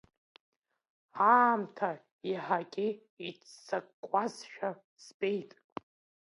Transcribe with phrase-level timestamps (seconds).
[1.33, 1.91] Аамҭа
[2.31, 2.87] иаҳагьы
[3.27, 4.69] иццакуазшәа
[5.03, 5.51] збеит.